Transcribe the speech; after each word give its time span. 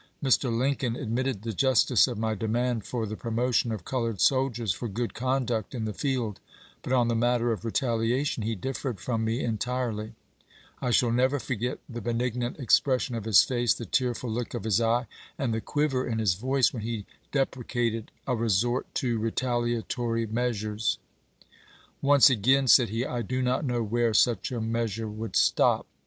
Mr. 0.23 0.51
Lincoln 0.51 0.95
admitted 0.95 1.43
the 1.43 1.53
justice 1.53 2.07
of 2.07 2.17
my 2.17 2.33
demand 2.33 2.83
for 2.85 3.05
the 3.05 3.15
promotion 3.15 3.71
of 3.71 3.85
colored 3.85 4.19
soldiers 4.19 4.73
for 4.73 4.87
good 4.87 5.13
conduct 5.13 5.75
in 5.75 5.85
the 5.85 5.93
field, 5.93 6.39
but 6.81 6.91
on 6.91 7.07
the 7.07 7.13
matter 7.13 7.51
of 7.51 7.63
retaliation 7.63 8.41
he 8.41 8.55
differed 8.55 8.99
from 8.99 9.23
me 9.23 9.43
entirel3\ 9.43 10.13
I 10.81 10.89
shall 10.89 11.11
never 11.11 11.37
forget 11.39 11.77
the 11.87 12.01
benignant 12.01 12.57
expression 12.59 13.13
of 13.13 13.25
his 13.25 13.43
face, 13.43 13.75
the 13.75 13.85
tearful 13.85 14.31
look 14.31 14.55
of 14.55 14.63
his 14.63 14.81
eye, 14.81 15.05
and 15.37 15.53
the 15.53 15.61
quiver 15.61 16.07
in 16.07 16.17
his 16.17 16.33
voice 16.33 16.73
when 16.73 16.81
he 16.81 17.05
deprecated 17.31 18.09
a 18.25 18.35
resort 18.35 18.87
to 18.95 19.19
retaliatory 19.19 20.25
measures." 20.25 20.97
Once 22.01 22.27
begun," 22.29 22.65
said 22.67 22.89
he," 22.89 23.05
I 23.05 23.21
do 23.21 23.43
not 23.43 23.63
know 23.65 23.83
where 23.83 24.15
such 24.15 24.51
a 24.51 24.59
measure 24.59 25.07
would 25.07 25.35
stop." 25.35 25.85